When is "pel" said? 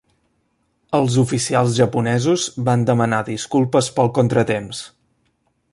3.99-4.11